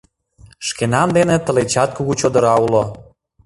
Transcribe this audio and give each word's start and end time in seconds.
Шкенан 0.67 1.09
дене 1.17 1.35
тылечат 1.45 1.89
кугу 1.97 2.13
чодыра 2.19 2.53
уло. 2.65 2.83